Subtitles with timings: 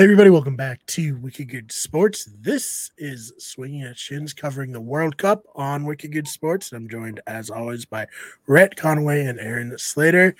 [0.00, 2.26] Hey everybody, welcome back to Wicked Good Sports.
[2.40, 6.72] This is Swinging at Shins covering the World Cup on Wicked Good Sports.
[6.72, 8.06] I'm joined as always by
[8.46, 10.34] Rhett Conway and Aaron Slater.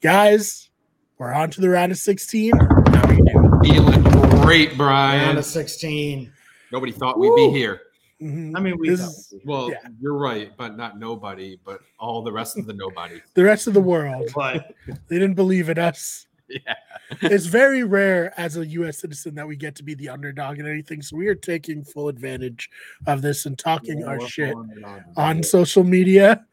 [0.00, 0.70] Guys,
[1.18, 2.52] we're on to the round of 16.
[2.56, 3.60] How are you doing?
[3.64, 4.02] Feeling
[4.42, 5.36] great, Round Brian.
[5.36, 6.32] of 16.
[6.70, 7.80] Nobody thought we'd be here.
[8.22, 8.56] Mhm.
[8.56, 9.78] I mean, we This Well, Yeah.
[10.00, 13.20] you're right, but not nobody, but all the rest of the nobody.
[13.34, 14.30] the rest of the world.
[14.36, 14.72] but
[15.08, 16.28] They didn't believe in us.
[16.66, 16.74] Yeah.
[17.22, 20.66] It's very rare as a US citizen that we get to be the underdog and
[20.68, 21.02] anything.
[21.02, 22.70] So we are taking full advantage
[23.06, 26.44] of this and talking Yeah, our shit on- on social media.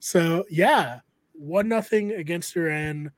[0.00, 1.00] So yeah,
[1.32, 3.10] one nothing against Iran.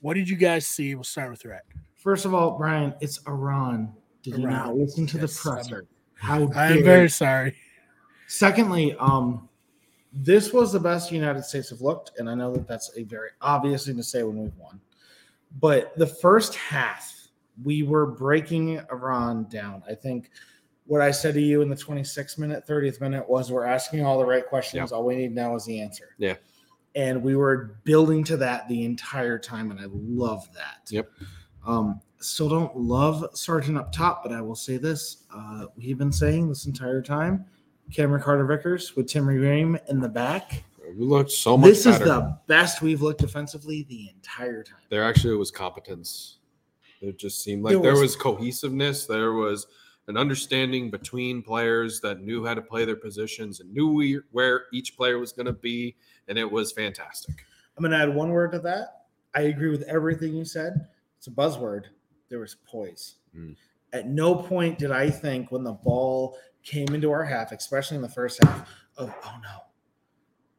[0.00, 0.94] What did you guys see?
[0.94, 1.64] We'll start with Rhett.
[1.96, 3.92] First of all, Brian, it's Iran.
[4.22, 5.86] Did you not listen to Yes, the presser?
[6.14, 7.56] How I am dare very sorry.
[8.26, 9.48] Secondly, um,
[10.12, 13.30] this was the best United States have looked, and I know that that's a very
[13.40, 14.80] obvious thing to say when we've won.
[15.60, 17.14] But the first half,
[17.62, 19.82] we were breaking Iran down.
[19.88, 20.30] I think
[20.88, 24.18] what I said to you in the 26th minute, 30th minute was we're asking all
[24.18, 24.92] the right questions.
[24.92, 26.14] All we need now is the answer.
[26.18, 26.36] Yeah.
[26.94, 30.90] And we were building to that the entire time, and I love that.
[30.90, 31.10] Yep.
[31.66, 36.10] Um, still don't love Sargent up top, but I will say this: uh, we've been
[36.10, 37.44] saying this entire time.
[37.92, 40.64] Cameron Carter Vickers with Tim Ream in the back.
[40.98, 42.02] We looked so much This better.
[42.04, 44.78] is the best we've looked defensively the entire time.
[44.90, 46.38] there actually was competence.
[47.00, 49.06] It just seemed like There there was, was- cohesiveness.
[49.06, 49.68] There was
[50.08, 54.64] an understanding between players that knew how to play their positions and knew we, where
[54.72, 55.94] each player was going to be,
[56.26, 57.44] and it was fantastic.
[57.76, 59.04] I'm going to add one word to that.
[59.36, 60.88] I agree with everything you said.
[61.18, 61.84] It's a buzzword.
[62.28, 63.16] There was poise.
[63.36, 63.54] Mm.
[63.92, 68.02] At no point did I think when the ball came into our half, especially in
[68.02, 69.60] the first half, of oh no.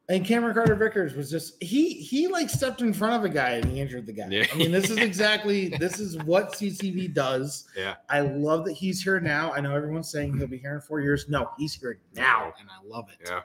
[0.10, 3.52] And Cameron Carter Vickers was just he he like stepped in front of a guy
[3.52, 4.28] and he injured the guy.
[4.30, 4.46] Yeah.
[4.52, 7.66] I mean, this is exactly this is what CCV does.
[7.78, 7.96] Yeah.
[8.10, 9.54] I love that he's here now.
[9.54, 11.30] I know everyone's saying he'll be here in four years.
[11.30, 13.30] No, he's here now, and I love it.
[13.30, 13.42] Yeah.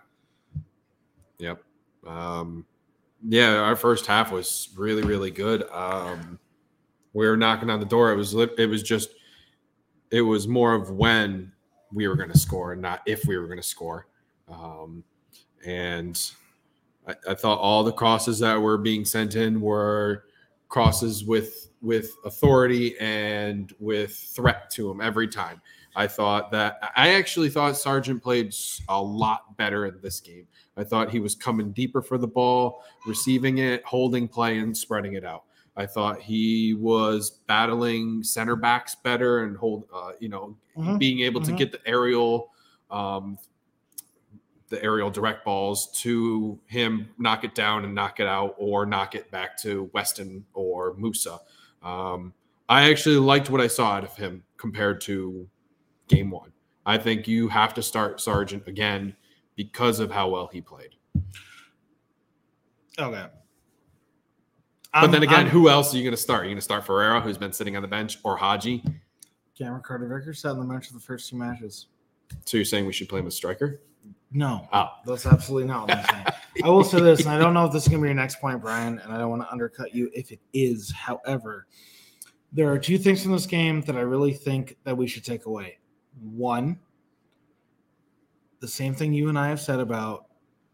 [1.38, 1.62] Yep.
[2.06, 2.64] Um,
[3.28, 5.68] yeah, our first half was really, really good.
[5.70, 6.38] Um,
[7.12, 8.10] we were knocking on the door.
[8.10, 9.10] It was it was just
[10.10, 11.52] it was more of when
[11.92, 14.06] we were going to score and not if we were going to score.
[14.48, 15.04] Um,
[15.66, 16.20] and
[17.06, 20.24] I, I thought all the crosses that were being sent in were
[20.68, 25.60] crosses with with authority and with threat to them every time.
[25.96, 28.54] I thought that I actually thought Sargent played
[28.88, 30.46] a lot better in this game.
[30.76, 35.12] I thought he was coming deeper for the ball, receiving it, holding play, and spreading
[35.12, 35.44] it out.
[35.76, 40.98] I thought he was battling center backs better and hold, uh, you know, Mhm.
[40.98, 41.56] being able to Mhm.
[41.56, 42.50] get the aerial,
[42.90, 43.38] um,
[44.74, 49.14] the aerial direct balls to him, knock it down and knock it out, or knock
[49.14, 51.38] it back to Weston or Musa.
[51.82, 52.32] Um,
[52.68, 55.48] I actually liked what I saw out of him compared to
[56.08, 56.52] game one.
[56.86, 59.16] I think you have to start Sargent again
[59.56, 60.96] because of how well he played.
[62.98, 63.26] Okay.
[64.92, 66.44] But then again, who else are you going to start?
[66.44, 68.84] You're going to start Ferreira, who's been sitting on the bench, or Haji.
[69.58, 71.86] Cameron Carter Vickers sat on the bench for the first two matches.
[72.44, 73.80] So you're saying we should play him as striker?
[74.36, 76.26] No, Oh, that's absolutely not what I'm saying.
[76.64, 78.16] I will say this, and I don't know if this is going to be your
[78.16, 80.90] next point, Brian, and I don't want to undercut you if it is.
[80.92, 81.68] However,
[82.52, 85.46] there are two things from this game that I really think that we should take
[85.46, 85.78] away.
[86.20, 86.80] One,
[88.60, 90.26] the same thing you and I have said about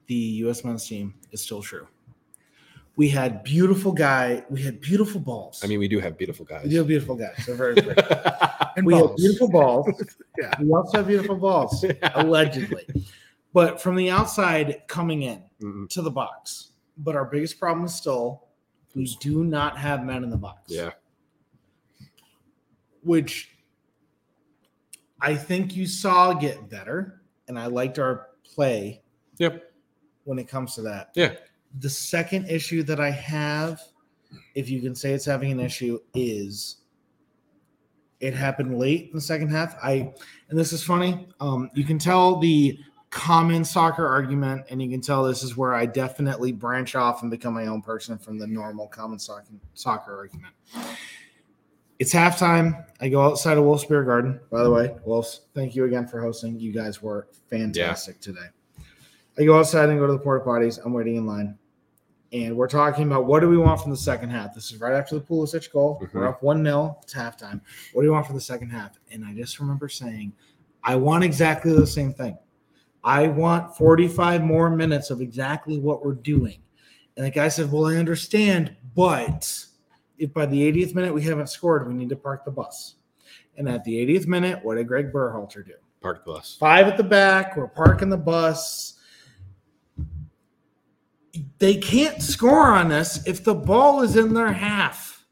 [0.07, 0.65] the U.S.
[0.65, 1.87] men's team is still true.
[2.97, 4.43] We had beautiful guy.
[4.49, 5.61] We had beautiful balls.
[5.63, 6.65] I mean, we do have beautiful guys.
[6.65, 7.45] we do have beautiful guys.
[7.47, 8.01] They're very pretty.
[8.77, 9.89] And we have beautiful balls.
[10.41, 10.55] Yeah.
[10.63, 11.85] We also have beautiful balls,
[12.15, 12.87] allegedly.
[13.53, 15.89] But from the outside coming in Mhm.
[15.91, 16.73] to the box.
[16.97, 18.45] But our biggest problem is still
[18.95, 20.71] we do not have men in the box.
[20.71, 20.91] Yeah.
[23.03, 23.57] Which
[25.21, 27.23] I think you saw get better.
[27.49, 29.03] And I liked our play
[29.39, 29.73] Yep.
[30.25, 31.11] when it comes to that.
[31.15, 31.37] Yeah.
[31.81, 33.81] The second issue that I have,
[34.55, 36.79] if you can say it's having an issue, is
[38.21, 39.77] it happened late in the second half.
[39.83, 40.13] I
[40.49, 41.29] and this is funny.
[41.41, 42.79] Um, you can tell the
[43.11, 47.31] common soccer argument, and you can tell this is where I definitely branch off and
[47.31, 50.55] become my own person from the normal common soccer soccer argument.
[51.99, 52.87] It's halftime.
[53.01, 54.41] I go outside of Wolf's Beer Garden.
[54.51, 56.59] By the way, Wolf's, thank you again for hosting.
[56.59, 58.47] You guys were fantastic today.
[59.39, 60.79] I go outside and go to the porta potties.
[60.85, 61.59] I'm waiting in line.
[62.33, 64.55] And we're talking about what do we want from the second half?
[64.55, 66.01] This is right after the Pulisic goal.
[66.01, 66.17] Mm-hmm.
[66.17, 66.99] We're up 1 0.
[67.03, 67.61] It's halftime.
[67.93, 68.99] What do you want for the second half?
[69.11, 70.33] And I just remember saying,
[70.85, 72.39] I want exactly the same thing.
[73.03, 76.59] I want 45 more minutes of exactly what we're doing.
[77.17, 79.67] And the guy said, Well, I understand, but
[80.19, 82.97] if by the 80th minute we haven't scored, we need to park the bus.
[83.57, 85.75] And at the 80th minute, what did Greg Berhalter do?
[86.01, 86.57] Park the bus.
[86.59, 87.57] Five at the back.
[87.57, 88.95] We're parking the bus.
[91.59, 95.25] They can't score on us if the ball is in their half.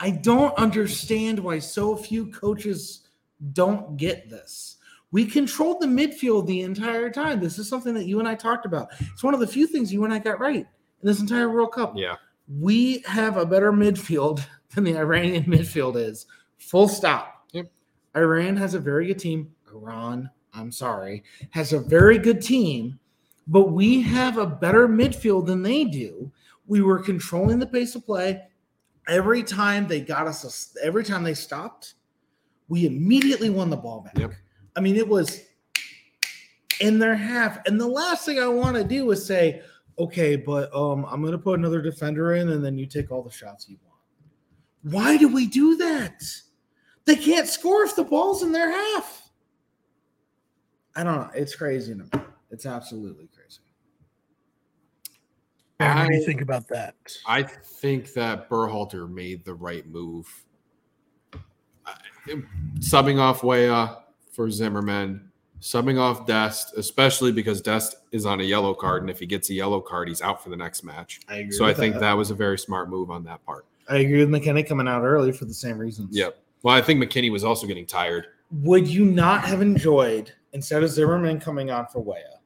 [0.00, 3.08] I don't understand why so few coaches
[3.52, 4.78] don't get this.
[5.12, 7.38] We controlled the midfield the entire time.
[7.38, 8.88] This is something that you and I talked about.
[8.98, 10.66] It's one of the few things you and I got right in
[11.02, 11.92] this entire World Cup.
[11.94, 12.16] Yeah.
[12.58, 14.44] We have a better midfield
[14.74, 16.26] than the Iranian midfield is.
[16.58, 17.46] Full stop.
[17.52, 17.70] Yep.
[18.16, 19.52] Iran has a very good team.
[19.70, 22.98] Iran, I'm sorry, has a very good team,
[23.46, 26.32] but we have a better midfield than they do.
[26.66, 28.42] We were controlling the pace of play.
[29.08, 31.94] Every time they got us, every time they stopped,
[32.68, 34.16] we immediately won the ball back.
[34.16, 34.32] Yep.
[34.76, 35.42] I mean, it was
[36.80, 37.58] in their half.
[37.66, 39.62] And the last thing I want to do is say,
[39.98, 43.22] okay, but um, I'm going to put another defender in, and then you take all
[43.22, 44.00] the shots you want.
[44.94, 46.22] Why do we do that?
[47.04, 49.30] They can't score if the ball's in their half.
[50.96, 51.30] I don't know.
[51.34, 52.10] It's crazy to me.
[52.50, 53.60] It's absolutely crazy.
[55.80, 56.94] Aaron, what do you think about that?
[57.26, 60.26] I think that Berhalter made the right move.
[61.86, 61.94] I-
[62.78, 64.02] Subbing off Weah
[64.32, 65.30] for Zimmerman,
[65.60, 69.48] subbing off Dest, especially because Dest is on a yellow card, and if he gets
[69.50, 71.20] a yellow card, he's out for the next match.
[71.28, 71.52] I agree.
[71.52, 73.66] So I think that was a very smart move on that part.
[73.88, 76.16] I agree with McKennie coming out early for the same reasons.
[76.16, 76.38] Yep.
[76.62, 78.26] Well, I think McKennie was also getting tired.
[78.50, 82.40] Would you not have enjoyed instead of Zimmerman coming on for Weah?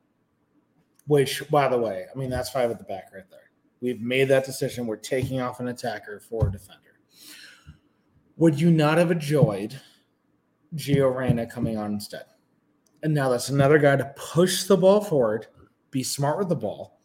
[1.06, 3.50] Which, by the way, I mean that's five at the back right there.
[3.81, 4.87] We've made that decision.
[4.87, 6.81] We're taking off an attacker for a defender.
[8.39, 9.79] Would you not have enjoyed
[10.75, 12.25] Gio Reyna coming on instead?
[13.03, 15.47] And now that's another guy to push the ball forward,
[15.91, 17.01] be smart with the ball,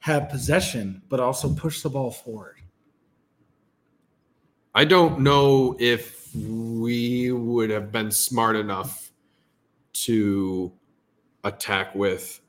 [0.00, 2.56] have possession, but also push the ball forward.
[4.74, 9.10] I don't know if we would have been smart enough
[9.92, 10.72] to
[11.44, 12.40] attack with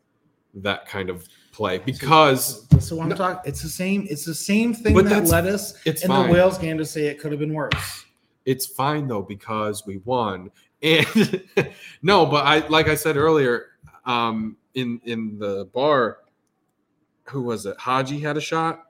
[0.54, 3.16] that kind of play because what I'm No.
[3.16, 3.42] talking.
[3.46, 4.08] It's the same.
[4.10, 6.28] It's the same thing that led us in fine.
[6.28, 8.06] the Wales game to say it could have been worse.
[8.46, 10.50] It's fine though because we won
[10.84, 11.06] and
[12.02, 13.68] no but i like i said earlier
[14.06, 16.20] um in in the bar
[17.30, 18.84] who was it haji had a shot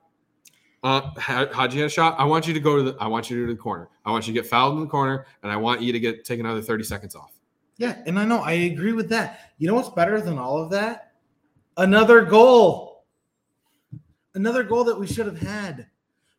[0.84, 3.30] uh Ha- haji had a shot i want you to go to the i want
[3.30, 5.52] you to do the corner i want you to get fouled in the corner and
[5.52, 7.32] i want you to get take another 30 seconds off
[7.78, 9.52] Yeah, and I know I agree with that.
[9.58, 11.14] You know what's better than all of that?
[11.78, 13.06] Another goal.
[14.36, 15.88] Another goal that we should have had.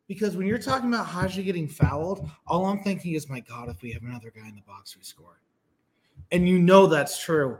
[0.06, 3.80] Because when you're talking about Haji getting fouled, all I'm thinking is, my God, if
[3.82, 5.40] we have another guy in the box, we score.
[6.30, 7.58] And you know that's true.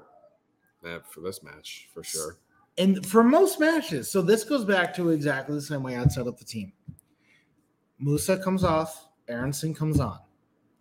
[0.85, 2.37] uh, for this match for sure
[2.77, 6.27] And for most matches, so this goes back to exactly the same way I'd set
[6.27, 6.73] up the team.
[7.99, 10.19] Musa comes off, Aaronson comes on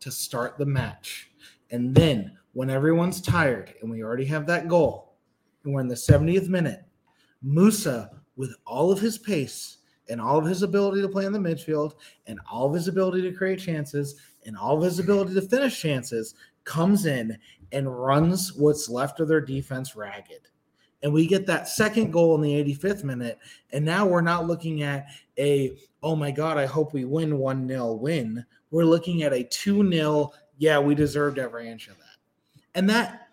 [0.01, 1.31] to start the match.
[1.71, 5.13] And then when everyone's tired and we already have that goal,
[5.63, 6.83] and we're in the 70th minute,
[7.41, 9.77] Musa, with all of his pace
[10.09, 11.93] and all of his ability to play in the midfield
[12.27, 14.15] and all of his ability to create chances
[14.45, 17.37] and all of his ability to finish chances, comes in
[17.71, 20.47] and runs what's left of their defense ragged.
[21.01, 23.37] And we get that second goal in the 85th minute
[23.71, 27.99] and now we're not looking at a oh my god i hope we win 1-0
[27.99, 28.45] win.
[28.71, 32.17] We're looking at a 2-0 yeah we deserved every inch of that.
[32.75, 33.27] And that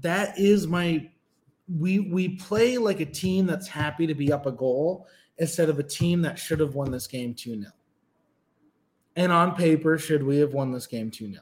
[0.00, 1.10] that is my
[1.78, 5.06] we we play like a team that's happy to be up a goal
[5.40, 7.64] instead of a team that should have won this game 2-0
[9.16, 11.36] and on paper should we have won this game 2-0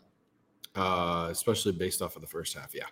[0.77, 2.87] uh especially based off of the first half yeah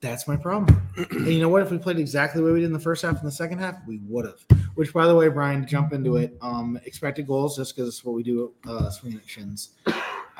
[0.00, 0.88] That's my problem.
[1.10, 1.62] and you know what?
[1.62, 3.58] If we played exactly the way we did in the first half and the second
[3.58, 4.40] half, we would have.
[4.74, 8.04] Which, by the way, Brian, to jump into it, um, expected goals, just because it's
[8.04, 9.70] what we do at uh, Swing Shins.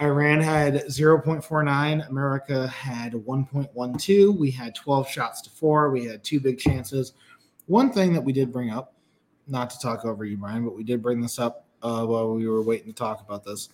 [0.00, 2.08] Iran had 0.49.
[2.08, 4.38] America had 1.12.
[4.38, 5.90] We had 12 shots to four.
[5.90, 7.14] We had two big chances.
[7.64, 8.92] One thing that we did bring up,
[9.46, 12.46] not to talk over you, Brian, but we did bring this up uh, while we
[12.48, 13.68] were waiting to talk about this.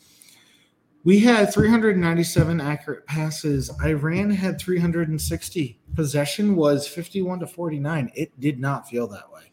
[1.04, 3.70] We had 397 accurate passes.
[3.82, 5.80] Iran had 360.
[5.96, 8.12] Possession was 51 to 49.
[8.14, 9.52] It did not feel that way.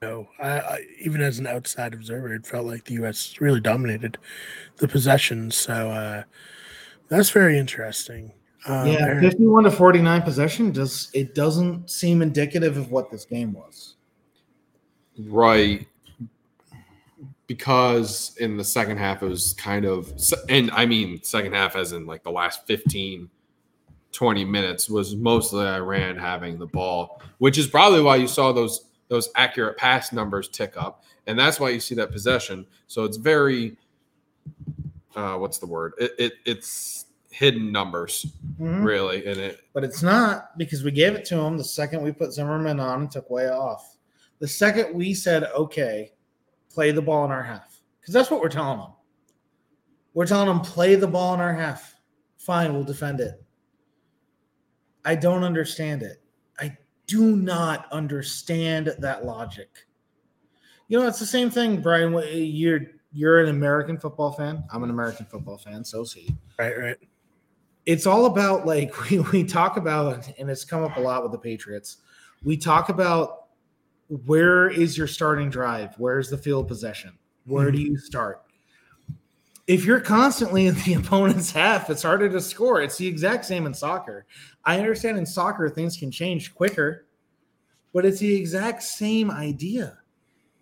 [0.00, 3.40] No, I, I, even as an outside observer, it felt like the U.S.
[3.40, 4.18] really dominated
[4.76, 5.50] the possession.
[5.50, 6.22] So uh,
[7.08, 8.32] that's very interesting.
[8.66, 13.52] Um, yeah, 51 to 49 possession does it doesn't seem indicative of what this game
[13.52, 13.95] was.
[15.18, 15.86] Right.
[17.46, 20.12] Because in the second half, it was kind of,
[20.48, 23.30] and I mean, second half, as in like the last 15,
[24.10, 28.82] 20 minutes, was mostly Iran having the ball, which is probably why you saw those
[29.08, 31.04] those accurate pass numbers tick up.
[31.28, 32.66] And that's why you see that possession.
[32.88, 33.76] So it's very,
[35.14, 35.92] uh, what's the word?
[35.98, 38.26] It, it It's hidden numbers,
[38.60, 38.82] Mhm.
[38.84, 42.10] really, in it But it's not because we gave it to him the second we
[42.10, 43.95] put Zimmerman on and took Weah off.
[44.38, 46.12] The second we said, okay,
[46.70, 47.80] play the ball in our half.
[48.00, 48.92] Because that's what we're telling them.
[50.14, 51.94] We're telling them, play the ball in our half.
[52.36, 53.42] Fine, we'll defend it.
[55.04, 56.22] I don't understand it.
[56.58, 56.76] I
[57.06, 59.68] do not understand that logic.
[60.88, 62.12] You know, it's the same thing, Brian.
[62.32, 62.80] You're
[63.12, 64.64] you're an American football fan.
[64.72, 66.96] I'm an American football fan, so is he Right, right.
[67.86, 71.32] it's all about like we, we talk about and it's come up a lot with
[71.32, 71.98] the patriots
[72.44, 73.45] we talk about
[74.08, 75.94] where is your starting drive?
[75.98, 77.12] Where's the field possession?
[77.44, 78.42] Where do you start?
[79.66, 82.82] If you're constantly in the opponent's half it's harder to score.
[82.82, 84.26] It's the exact same in soccer.
[84.64, 87.06] I understand in soccer things can change quicker
[87.92, 89.98] but it's the exact same idea.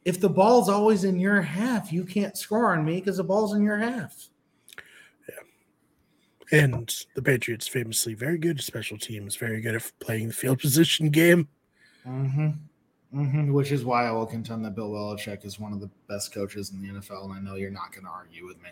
[0.05, 3.55] If the ball's always in your half you can't score on me because the ball's
[3.55, 4.29] in your half.
[5.29, 6.61] Yeah.
[6.61, 11.11] And the Patriots famously very good special teams, very good at playing the field position
[11.11, 11.49] game.
[12.07, 12.51] Mm-hmm.
[13.15, 13.53] Mm-hmm.
[13.53, 16.73] Which is why I will contend that Bill Belichick is one of the best coaches
[16.73, 18.71] in the NFL, and I know you're not going to argue with me.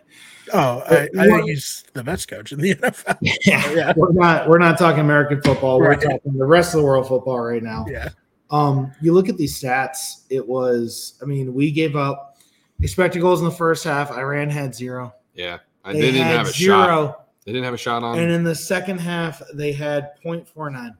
[0.53, 3.19] Oh, I, But I what- think he's the best coach in the NFL.
[3.47, 3.93] Yeah, Yeah.
[3.97, 5.79] we're not we're not talking American football.
[5.79, 6.01] We're Right.
[6.01, 7.87] talking the rest of the world football right now.
[7.89, 8.09] Yeah.
[8.51, 10.25] Um, you look at these stats.
[10.29, 12.37] It was, I mean, we gave up
[12.81, 14.11] expected goals in the first half.
[14.11, 15.15] Iran had zero.
[15.35, 16.87] yeah, I They they didn't had have a shot.
[16.89, 18.19] zero, They didn't have a shot on.
[18.19, 20.91] and in the second half they had 0.49.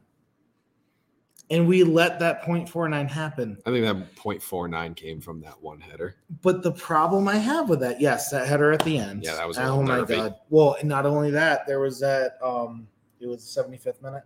[1.49, 3.57] and we let that 0.49 happen.
[3.65, 6.15] I think that 0.49 came from that one header.
[6.41, 9.23] But the problem I have with that, yes, that header at the end.
[9.23, 10.15] Yeah, that was a oh my nervy.
[10.15, 10.35] god.
[10.49, 12.87] Well, and not only that, there was that um
[13.19, 14.23] it was the 75th minute.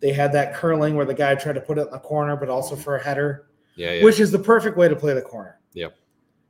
[0.00, 2.48] They had that curling where the guy tried to put it in the corner, but
[2.48, 4.04] also for a header, Yeah, yeah.
[4.04, 5.58] which is the perfect way to play the corner.
[5.74, 5.94] Yep.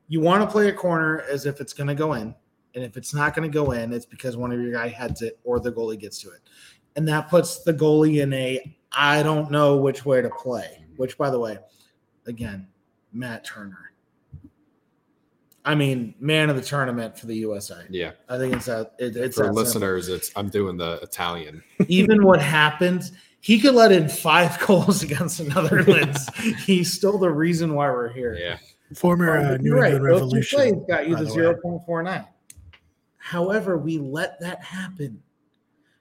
[0.09, 2.35] You want to play a corner as if it's going to go in,
[2.75, 5.23] and if it's not going to go in, it's because one of your guy heads
[5.23, 6.41] it or the goalie gets to it,
[6.97, 10.85] and that puts the goalie in a I don't know which way to play.
[10.97, 11.59] Which, by the way,
[12.27, 12.67] again,
[13.13, 13.93] Matt Turner.
[15.65, 17.85] I mean, man of the tournament for the USA.
[17.91, 18.13] yeah.
[18.29, 19.55] I think it's a it, it's For that simple.
[19.55, 21.63] listeners, it's I'm doing the Italian.
[21.89, 26.29] Even what happened, he could let in five goals against the Netherlands.
[26.65, 28.35] He's still the reason why we're here.
[28.41, 28.57] Yeah.
[28.95, 29.93] Former uh, New you're right.
[29.93, 30.59] England Those two Revolution.
[30.59, 32.25] plays got you the the zero point four nine.
[33.19, 35.23] However, we let that happen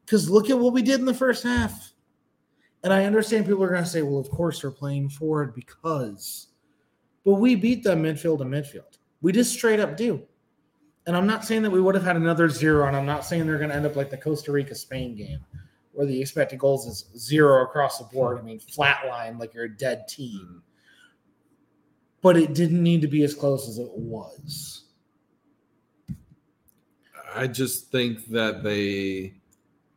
[0.05, 1.91] because look at what we did in the first half.
[2.83, 6.47] And I understand people are going to say, "Well, of course they're playing forward because,"
[7.25, 8.97] but we beat them midfield to midfield.
[9.21, 10.23] We just straight up do.
[11.05, 13.45] And I'm not saying that we would have had another zero, and I'm not saying
[13.45, 15.39] they're going to end up like the Costa Rica Spain game,
[15.91, 18.37] where the expected goals is zero across the board.
[18.37, 20.45] I mean, flat line like you're a dead team.
[20.45, 20.57] Mm-hmm.
[22.21, 24.83] But it didn't need to be as close as it was.
[27.33, 29.38] I just think that they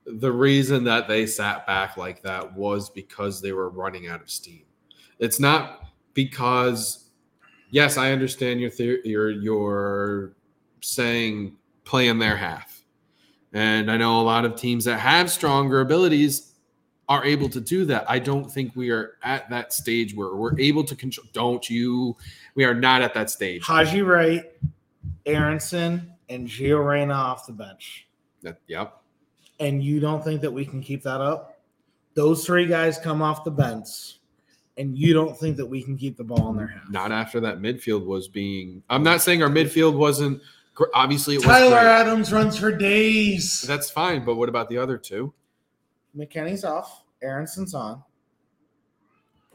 [0.05, 4.31] the reason that they sat back like that was because they were running out of
[4.31, 4.65] steam.
[5.19, 7.11] It's not because
[7.71, 10.33] yes, I understand your theory you're you're
[10.81, 12.85] saying play in their half.
[13.53, 16.53] And I know a lot of teams that have stronger abilities
[17.09, 18.09] are able to do that.
[18.09, 22.17] I don't think we are at that stage where we're able to control don't you
[22.55, 23.63] we are not at that stage.
[23.63, 24.53] Haji Wright,
[25.27, 28.07] Aaronson, and Gio Reyna off the bench.
[28.43, 29.02] That, yep.
[29.63, 31.61] And you don't think that we can keep that up?
[32.15, 34.19] Those three guys come off the bench,
[34.77, 36.91] and you don't think that we can keep the ball in their hands?
[36.91, 38.83] not after that midfield was being.
[38.91, 40.43] I'm not saying our midfield wasn't.
[40.95, 41.47] Obviously, it was.
[41.47, 41.77] Tyler.
[41.77, 43.63] Adams runs for days.
[43.63, 45.33] That's fine, but what about the other two?
[46.17, 47.05] McKennie's off.
[47.23, 48.03] Aaronson's on.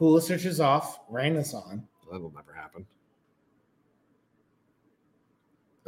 [0.00, 1.00] Pulisic is off.
[1.10, 1.86] Reyna's on.
[2.10, 2.86] That'll never happen.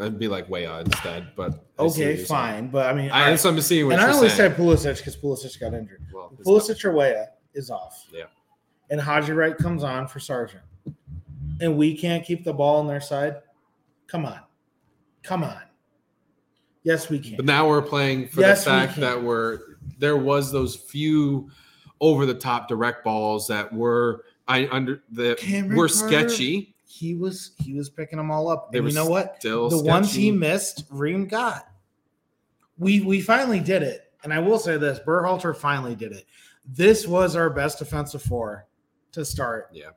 [0.00, 2.68] That'd be like way odd instead, but I see what Okay, fine.
[2.68, 3.10] But I mean.
[3.10, 4.50] I, I, what I'm seeing what and I only saying.
[4.52, 6.02] said Pulisic because Pulisic got injured.
[6.12, 8.06] well, Pulisic or Weah is off.
[8.12, 8.24] Yeah.
[8.90, 10.62] And Haji Wright comes on for Sargent.
[11.60, 13.36] And we can't keep the ball on their side.
[14.06, 14.40] Come on.
[15.22, 15.60] Come on.
[16.82, 17.36] Yes, we can.
[17.36, 19.02] But now we're playing for Yes, the fact can.
[19.02, 19.60] that we're
[19.98, 21.50] there was those few
[22.00, 26.74] over the top direct balls that were I under that Cameron were Carter, sketchy.
[26.90, 28.72] He was he was picking them all up.
[28.72, 29.40] They And you know what?
[29.70, 31.70] The ones he missed, Ream got.
[32.78, 34.12] We we finally did it.
[34.24, 36.26] And I will say this, Berhalter finally did it.
[36.66, 38.66] This was our best defensive four
[39.12, 39.68] to start.
[39.72, 39.90] Yeah.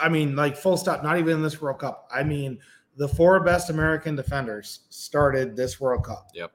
[0.00, 2.08] I mean, like full stop, not even in this World Cup.
[2.14, 2.60] I mean,
[2.96, 6.28] the four best American defenders started this World Cup.
[6.32, 6.52] Yep.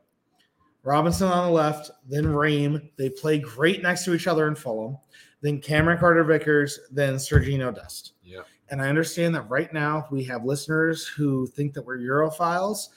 [0.83, 2.89] Robinson on the left, then Ream.
[2.95, 4.97] They play great next to each other in Fulham.
[5.41, 8.13] Then Cameron Carter Vickers, then Sergino Dest.
[8.23, 8.41] Yeah.
[8.69, 12.89] And I understand that right now we have listeners who think that we're Europhiles.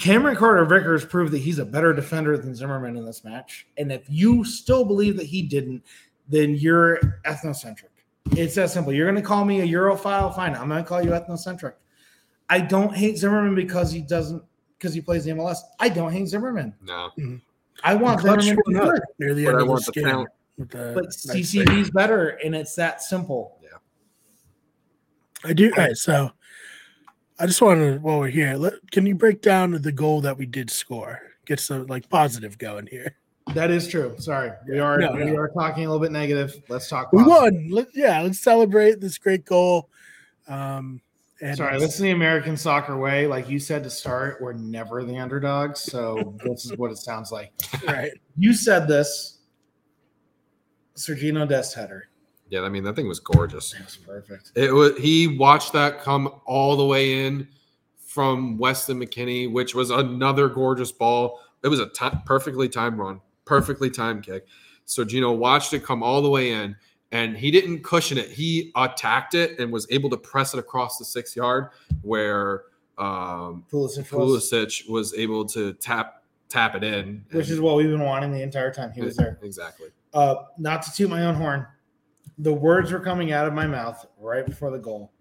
[0.00, 3.66] Cameron Carter Vickers proved that he's a better defender than Zimmerman in this match.
[3.76, 5.84] And if you still believe that he didn't,
[6.28, 7.90] then you're ethnocentric.
[8.32, 8.92] It's that simple.
[8.92, 10.34] You're going to call me a Europhile?
[10.34, 10.56] Fine.
[10.56, 11.74] I'm going to call you ethnocentric.
[12.50, 14.42] I don't hate Zimmerman because he doesn't,
[14.76, 15.58] because he plays the MLS.
[15.78, 16.74] I don't hate Zimmerman.
[16.82, 17.10] No.
[17.84, 19.02] I want Clutch Zimmerman to be showing good.
[19.20, 20.04] near the But end I of the want the skin.
[20.04, 20.28] talent.
[20.58, 23.55] with the But nice CCV's better, and it's that simple.
[25.44, 25.70] I do.
[25.76, 26.30] All right, so
[27.38, 30.36] I just wanted to, while we're here, let, can you break down the goal that
[30.38, 31.20] we did score?
[31.44, 33.16] Get some like positive going here.
[33.54, 34.16] That is true.
[34.18, 35.36] Sorry, we are No, we no.
[35.36, 36.60] are talking a little bit negative.
[36.68, 37.12] Let's talk.
[37.12, 37.68] We won.
[37.70, 39.88] Let, yeah, let's celebrate this great goal.
[40.48, 41.00] Um,
[41.40, 43.26] and Sorry, this is the American soccer way.
[43.26, 45.80] Like you said to start, we're never the underdogs.
[45.80, 47.52] So this is what it sounds like.
[47.86, 48.10] right.
[48.36, 49.34] You said this.
[50.96, 52.08] Sergino Dest header.
[52.48, 53.72] Yeah, I mean that thing was gorgeous.
[53.72, 54.52] That was perfect.
[54.54, 57.48] It was he watched that come all the way in
[57.98, 61.40] from Weston McKennie, which was another gorgeous ball.
[61.62, 61.86] It was a
[62.24, 64.46] perfectly timed run, perfectly timed kick.
[64.84, 66.76] So Gino watched it come all the way in,
[67.12, 68.30] and he didn't cushion it.
[68.30, 71.70] He attacked it and was able to press it across the six yard,
[72.02, 72.62] where
[72.96, 77.90] um, Pulisic was, Pulisic was able to tap tap it in, which is what we've
[77.90, 79.38] been wanting the entire time he was there.
[79.42, 79.88] exactly.
[80.14, 81.66] Uh, not to toot my own horn,
[82.38, 85.12] the words were coming out of my mouth right before the goal.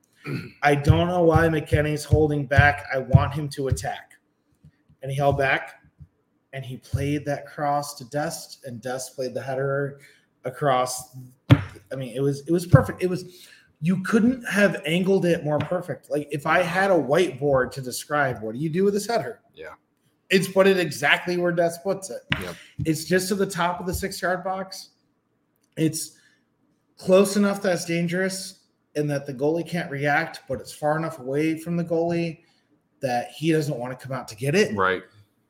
[0.63, 2.85] I don't know why McKennie's holding back.
[2.93, 4.13] I want him to attack.
[5.01, 5.75] And he held back
[6.55, 9.99] and he played that cross to Dest, and Dest played the header
[10.45, 11.17] across.
[11.91, 13.03] I mean, it was it was perfect.
[13.03, 13.45] It was
[13.81, 16.09] you couldn't have angled it more perfect.
[16.09, 19.41] Like if I had a whiteboard to describe what do you do with this header?
[19.53, 19.73] Yeah.
[20.29, 22.21] It's put it exactly where Dest puts it.
[22.41, 22.55] Yep.
[22.85, 24.91] It's just to the top of the six yard box.
[25.77, 26.17] It's
[26.97, 28.61] close enough that's dangerous
[28.95, 32.39] and that the goalie can't react, but it's far enough away from the goalie
[33.01, 34.75] that he doesn't want to come out to get it.
[34.75, 35.03] Right.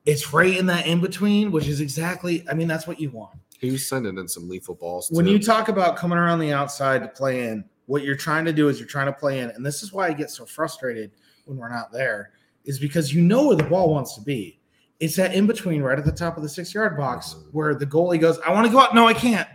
[0.06, 3.38] It's right in that in between, which is exactly, I mean, that's what you want.
[3.60, 5.10] He was sending in some lethal balls.
[5.12, 5.32] When too.
[5.32, 8.68] you talk about coming around the outside to play in, what you're trying to do
[8.68, 9.50] is you're trying to play in.
[9.52, 11.12] And this is why I get so frustrated
[11.46, 12.32] when we're not there,
[12.66, 14.60] is because you know where the ball wants to be.
[15.00, 17.50] It's that in between right at the top of the six yard box Mhm.
[17.52, 18.96] where the goalie goes, I want to go out.
[18.96, 19.48] No, I can't.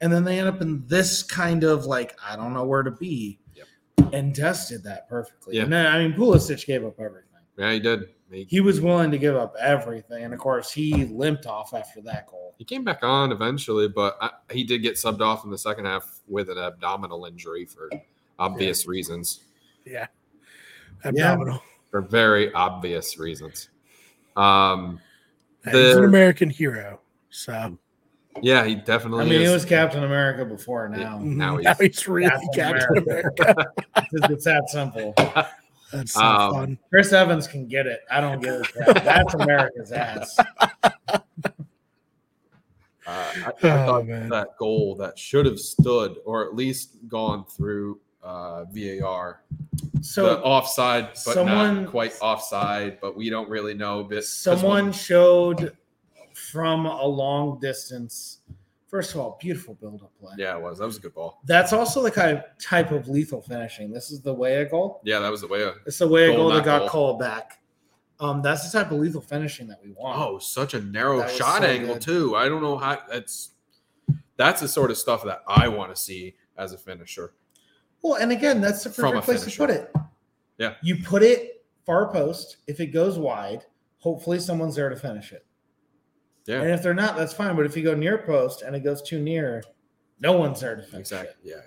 [0.00, 2.90] And then they end up in this kind of like, I don't know where to
[2.90, 3.38] be.
[3.54, 3.66] Yep.
[4.12, 5.56] And Dest did that perfectly.
[5.56, 5.62] Yeah.
[5.64, 7.30] And then, I mean, Pulisic gave up everything.
[7.56, 8.00] yeah, he did.
[8.30, 10.24] He, He was willing to give up everything.
[10.24, 12.54] And of course, he limped off after that goal.
[12.58, 15.84] He came back on eventually, but I, he did get subbed off in the second
[15.86, 17.88] half with an abdominal injury for
[18.38, 19.44] obvious reasons,
[19.84, 20.06] Yeah.
[21.04, 21.62] Abdominal.
[21.90, 23.68] for very obvious reasons.
[24.36, 25.00] Um,
[25.64, 27.00] He's an American hero.
[27.30, 27.78] So
[28.42, 29.24] yeah, he definitely.
[29.24, 29.48] I mean, is.
[29.48, 31.18] he was Captain America before now.
[31.18, 33.66] Now now he's- he's, really Captain Captain America.
[34.12, 35.14] It's, it's that simple.
[35.92, 36.78] That's so Um, fun.
[36.90, 38.00] Chris Evans can get it.
[38.10, 39.04] I don't get it.
[39.04, 40.36] That's America's ass.
[43.08, 44.28] Uh, I, I Oh, thought man.
[44.30, 49.42] that goal that should have stood or at least gone through uh, VAR.
[49.94, 52.98] the So offside, but someone- not quite offside.
[53.00, 54.02] But we don't really know.
[54.02, 55.76] But 'cause someone showed
[56.50, 58.38] from a long distance.
[58.88, 60.34] First of all, beautiful build-up play.
[60.38, 60.78] yeah, it was.
[60.78, 61.40] That was a good ball.
[61.44, 63.92] That's also the kind of type of lethal finishing.
[63.92, 65.00] This is the way a goal.
[65.04, 65.62] Yeah, that was the way.
[65.64, 66.88] Of, It's the way a Goal, goal that got goal.
[66.88, 67.60] called back.
[68.20, 70.18] Um, that's the type of lethal finishing that we want.
[70.20, 72.02] oh, such a narrow That shot so angle good.
[72.02, 72.36] too.
[72.36, 72.98] I don't know how.
[73.10, 73.50] That's
[74.36, 77.34] that's the sort of stuff that I want to see as a finisher.
[78.02, 79.92] Well, and again, that's the perfect place to put it.
[80.58, 80.74] Yeah.
[80.82, 82.58] You put it far post.
[82.66, 83.64] If it goes wide,
[83.98, 85.44] hopefully someone's there to finish it.
[86.46, 86.62] Yeah.
[86.62, 87.56] And if they're not, that's fine.
[87.56, 89.62] But if you go near post and it goes too near,
[90.20, 91.52] no one's there to finish Exactly.
[91.52, 91.60] Yeah.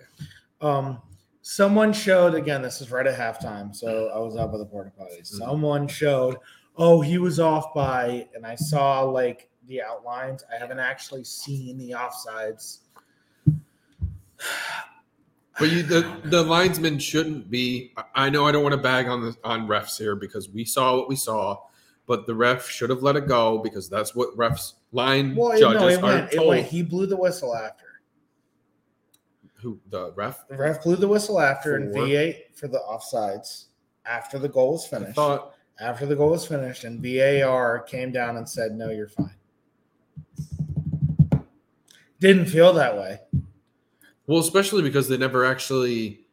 [0.61, 1.01] Um,
[1.41, 2.61] someone showed again.
[2.61, 5.33] This is right at halftime, so I was out by the porta potties.
[5.33, 5.37] Mhm.
[5.37, 6.37] Someone showed,
[6.77, 10.43] oh, he was off by, and I saw like the outlines.
[10.53, 12.79] I haven't actually seen the offsides.
[15.59, 17.93] But you, the the linesman shouldn't be.
[18.15, 20.95] I know I don't want to bag on the on refs here because we saw
[20.95, 21.57] what we saw,
[22.09, 25.79] but the ref should have let it go because that's what refs line Well, judges
[25.81, 26.47] no, it are it told.
[26.49, 26.65] went.
[26.67, 27.85] He blew the whistle after.
[29.61, 30.47] Who the ref?
[30.47, 33.65] The ref blew the whistle after and VAR for the offsides
[34.07, 35.15] after the goal was I finished.
[35.15, 39.35] thought after the goal was finished, and VAR came down and said, "No, you're fine."
[42.19, 43.19] Didn't feel that way.
[44.25, 46.25] well, especially because they never actually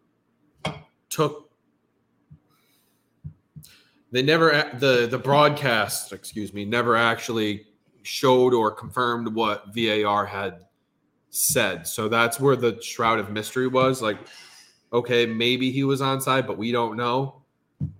[1.11, 1.46] took.
[4.17, 7.67] They never the the broadcast, excuse me, never actually
[8.03, 10.65] showed or confirmed what VAR had
[11.29, 11.87] said.
[11.87, 14.01] So that's where the shroud of mystery was.
[14.01, 14.17] Like,
[14.91, 17.43] okay, maybe he was onside, but we don't know.
[17.83, 17.91] All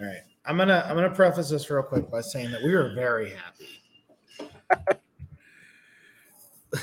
[0.00, 0.22] right.
[0.46, 4.98] I'm gonna I'm gonna preface this real quick by saying that we were very happy.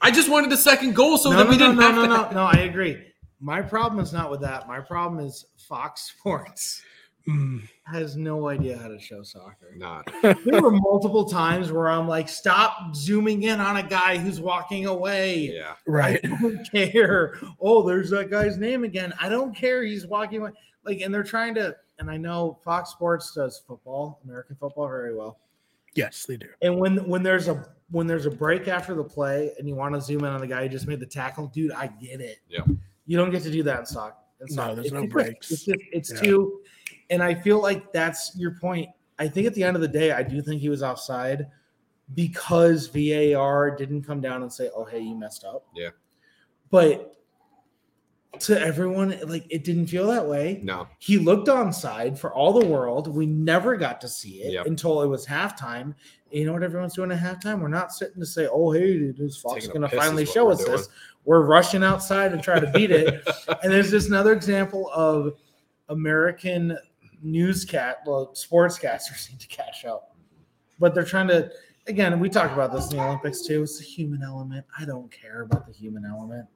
[0.00, 2.02] I just wanted the second goal so no, that no, we didn't no, have no,
[2.02, 2.08] to.
[2.08, 2.44] no, no.
[2.44, 3.06] I agree.
[3.40, 4.68] My problem is not with that.
[4.68, 6.84] My problem is Fox Sports
[7.28, 7.68] Mm.
[7.84, 9.74] has no idea how to show soccer.
[9.76, 10.10] Not.
[10.44, 14.86] There were multiple times where I'm like, stop zooming in on a guy who's walking
[14.86, 15.52] away.
[15.54, 15.74] Yeah.
[15.86, 16.20] Right.
[16.24, 17.38] I don't care.
[17.60, 19.12] Oh, there's that guy's name again.
[19.20, 19.82] I don't care.
[19.84, 20.50] He's walking away.
[20.84, 25.14] Like, and they're trying to, and I know Fox Sports does football, American football very
[25.14, 25.38] well.
[25.94, 26.46] Yes, they do.
[26.62, 29.94] And when when there's a when there's a break after the play and you want
[29.94, 32.38] to zoom in on the guy who just made the tackle, dude, I get it.
[32.48, 32.60] Yeah.
[33.06, 34.16] You don't get to do that in soccer.
[34.48, 35.50] In No, there's It's no just- breaks.
[35.50, 36.20] It's just, it's Yeah.
[36.20, 36.60] too,
[37.10, 38.88] and I feel like that's your point.
[39.18, 41.46] I think at the end of the day, I do think he was offside
[42.14, 45.90] because VAR didn't come down and say, "Oh, hey, you messed up." Yeah.
[46.70, 47.14] But
[48.40, 50.60] to everyone, like it didn't feel that way.
[50.62, 50.86] No.
[50.98, 53.08] He looked onside for all the world.
[53.08, 54.66] We never got to see it Yep.
[54.66, 55.94] until it was halftime.
[56.30, 57.60] You know what everyone's doing at halftime?
[57.60, 60.58] We're not sitting to say, "Oh, hey, is Fox a going to finally show us
[60.58, 60.72] doing.
[60.76, 60.88] this?"
[61.24, 63.26] We're rushing outside and try to beat it.
[63.62, 65.34] and there's just another example of
[65.88, 66.78] American
[67.24, 70.16] newscat, well, sportscasters need to catch up,
[70.78, 71.50] but they're trying to.
[71.86, 73.62] Again, we talk about this in the Olympics too.
[73.62, 74.66] It's the human element.
[74.78, 76.46] I don't care about the human element.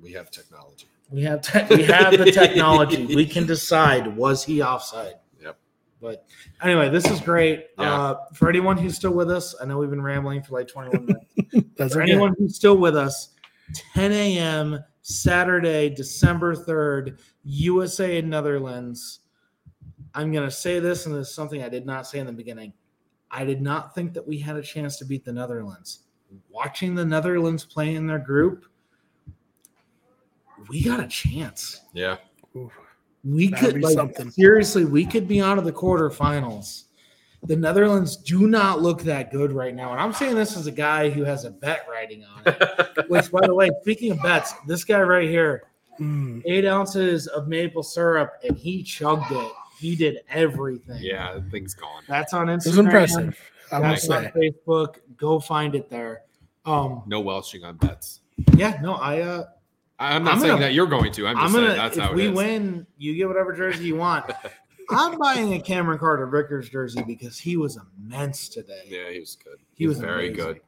[0.00, 0.86] we have technology.
[1.10, 3.06] We have te- we have the technology.
[3.14, 5.14] we can decide was he offside.
[5.40, 5.58] Yep.
[6.00, 6.26] But
[6.62, 7.66] anyway, this is great.
[7.78, 7.94] Yeah.
[7.94, 11.06] Uh, for anyone who's still with us, I know we've been rambling for like 21
[11.06, 11.70] minutes.
[11.76, 12.12] That's for okay.
[12.12, 13.34] anyone who's still with us,
[13.94, 14.82] 10 a.m.
[15.02, 19.20] Saturday, December 3rd, USA and Netherlands.
[20.16, 22.32] I'm going to say this, and this is something I did not say in the
[22.32, 22.72] beginning.
[23.30, 26.00] I did not think that we had a chance to beat the Netherlands.
[26.50, 28.64] Watching the Netherlands play in their group,
[30.68, 31.82] we got a chance.
[31.92, 32.16] Yeah.
[33.24, 34.30] We That'd could like, something.
[34.30, 36.84] seriously, we could be out of the quarterfinals.
[37.42, 39.92] The Netherlands do not look that good right now.
[39.92, 43.04] And I'm saying this as a guy who has a bet writing on it.
[43.08, 45.64] Which, by the way, speaking of bets, this guy right here,
[45.98, 46.42] Mm.
[46.44, 49.52] eight ounces of maple syrup, and he chugged it.
[49.78, 50.98] He did everything.
[51.00, 51.34] yeah.
[51.34, 52.02] The thing's gone.
[52.08, 52.66] That's on Instagram.
[52.66, 53.38] It was impressive.
[53.72, 54.52] I will That's on say.
[54.66, 54.96] Facebook.
[55.16, 56.22] Go find it there.
[56.64, 58.20] Um, No welching on bets.
[58.56, 59.44] yeah, no, I uh
[59.98, 61.26] I'm not I'm saying gonna- that you're going to.
[61.26, 62.32] I'm I'm just gonna saying that's if how it we is.
[62.36, 64.30] win, you get whatever jersey you want.
[64.90, 68.82] I'm buying a Cameron Carter Vickers jersey because he was immense today.
[68.86, 69.58] Yeah, he was good.
[69.74, 70.44] He was very amazing.
[70.44, 70.60] good.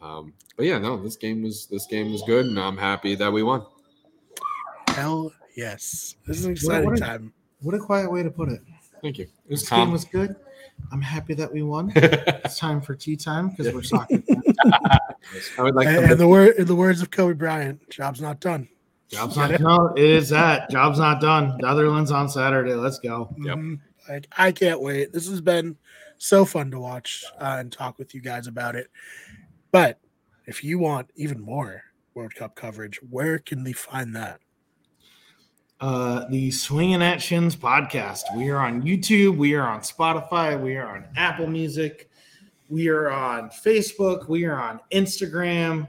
[0.00, 3.32] Um, but yeah, no, this game was this game was good, and I'm happy that
[3.32, 3.66] we won.
[4.88, 6.16] Hell yes.
[6.26, 7.32] This is an exciting what a- time.
[7.60, 8.60] What a quiet way to put it.
[9.02, 9.24] Thank you.
[9.24, 10.36] It was This game was good.
[10.92, 11.92] I'm happy that we won.
[12.48, 14.22] It's time for tea time because we're soccer.
[14.64, 18.22] I would like and, to and the word, in the words of Kobe Bryant, job's
[18.22, 18.68] not done.
[19.10, 20.70] jobs no, on it is that.
[20.70, 21.58] Job's not done.
[21.60, 22.74] Netherlands on Saturday.
[22.74, 23.34] Let's go.
[23.38, 23.56] Yep.
[23.58, 23.80] Mhm.
[24.08, 25.12] Like, I can't wait.
[25.12, 25.76] This has been
[26.16, 28.88] so fun to watch uh, and talk with you guys about it.
[29.70, 29.98] But
[30.46, 31.82] if you want even more
[32.14, 34.40] World Cup coverage, where can they find that?
[35.80, 38.22] Uh, the Swinging at Shins podcast.
[38.36, 39.36] We are on YouTube.
[39.36, 40.60] We are on Spotify.
[40.60, 42.10] We are on Apple Music.
[42.68, 44.28] We are on Facebook.
[44.28, 45.86] We are on Instagram.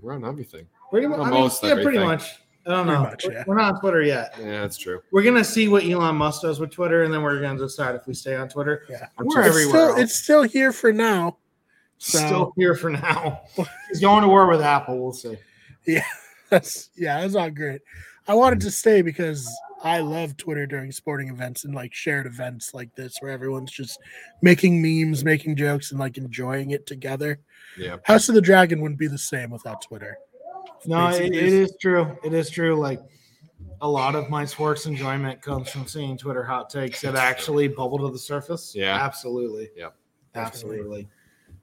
[0.00, 0.66] We're on everything.
[0.90, 1.20] Pretty much.
[1.20, 2.24] I mean, Almost yeah, pretty much.
[2.66, 3.00] I don't know.
[3.02, 3.44] much, We're- yeah.
[3.46, 4.34] We're not on Twitter yet.
[4.38, 5.00] Yeah, that's true.
[5.12, 8.06] We're gonna see what Elon Musk does with Twitter, and then we're gonna decide if
[8.06, 8.82] we stay on Twitter.
[8.90, 9.06] Yeah.
[9.18, 9.68] We're It's everywhere.
[9.92, 11.38] still, it's still here for now.
[11.98, 13.42] so- still here for now.
[13.88, 14.98] He's going to war with Apple.
[15.02, 15.36] We'll see.
[15.86, 16.04] Yeah,
[16.50, 17.80] that's yeah, that's not great.
[18.28, 18.64] I wanted mm.
[18.64, 19.50] to stay because
[19.82, 23.98] I love Twitter during sporting events and like shared events like this where everyone's just
[24.42, 27.40] making memes, making jokes, and like enjoying it together.
[27.76, 27.96] Yeah.
[28.04, 30.18] House of the Dragon wouldn't be the same without Twitter.
[30.86, 32.16] No, it, it is true.
[32.24, 32.76] It is true.
[32.76, 33.00] Like
[33.80, 37.98] a lot of my sports enjoyment comes from seeing Twitter hot takes that actually bubble
[37.98, 38.74] to the surface.
[38.74, 38.94] Yeah.
[38.94, 39.70] absolutely.
[39.76, 39.94] Yep.
[40.34, 41.08] absolutely.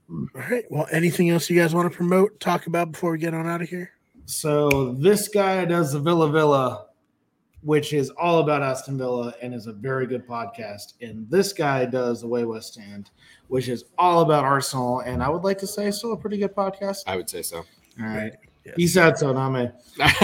[0.10, 0.66] All right.
[0.70, 3.62] Well, anything else you guys want to promote, talk about before we get on out
[3.62, 3.92] of here?
[4.26, 6.86] So this guy does the Villa Villa,
[7.62, 10.94] which is all about Aston Villa and is a very good podcast.
[11.02, 13.12] And this guy does the Way West Stand,
[13.48, 15.02] which is all about Arsenal.
[15.02, 17.00] And I would like to say still a pretty good podcast.
[17.08, 17.58] I would say so.
[17.58, 18.34] All right.
[18.66, 18.76] Yes.
[18.78, 19.70] He said so, not me.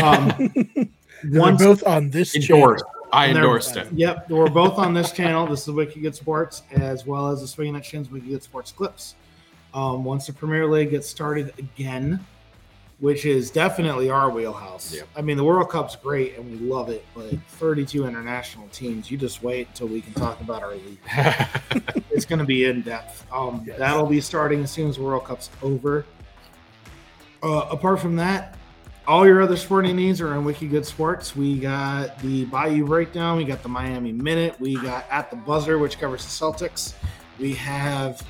[0.02, 0.90] Um,
[1.24, 2.84] They're both on this Endorsed.
[2.84, 3.08] channel.
[3.14, 3.88] I endorsed it.
[3.92, 5.46] Yep, we're both on this channel.
[5.46, 8.72] This is Wicked Good Sports, as well as the Swinging at Shins Wicked Good Sports
[8.72, 9.16] clips.
[9.74, 12.26] Um, once the Premier League gets started again,
[13.02, 14.94] which is definitely our wheelhouse.
[14.94, 15.08] Yep.
[15.16, 19.18] I mean, the World Cup's great and we love it, but 32 international teams, you
[19.18, 21.00] just wait until we can talk about our league.
[22.12, 23.26] It's going to be in depth.
[23.34, 23.80] Um, Yes.
[23.80, 26.06] That'll be starting as soon as the World Cup's over.
[27.42, 28.58] Uh, apart from that,
[29.08, 31.36] all your other sporting needs are on Wicked Good Sports.
[31.36, 33.38] We got the Bayou Breakdown.
[33.38, 34.60] We got the Miami Minute.
[34.60, 36.94] We got At the Buzzer, which covers the Celtics.
[37.40, 38.22] We have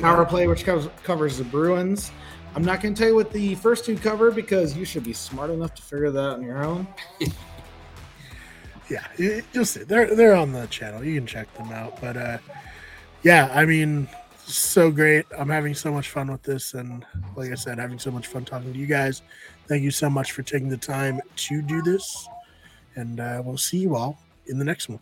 [0.00, 2.10] Power Play, which covers, covers the Bruins.
[2.54, 5.14] I'm not going to tell you what the first two cover because you should be
[5.14, 6.86] smart enough to figure that out on your own.
[8.90, 9.06] yeah,
[9.52, 9.84] you'll see.
[9.84, 11.02] They're they're on the channel.
[11.02, 11.98] You can check them out.
[12.00, 12.38] But uh,
[13.22, 14.06] yeah, I mean,
[14.44, 15.24] so great.
[15.36, 18.44] I'm having so much fun with this, and like I said, having so much fun
[18.44, 19.22] talking to you guys.
[19.66, 22.28] Thank you so much for taking the time to do this,
[22.96, 25.00] and uh, we'll see you all in the next one.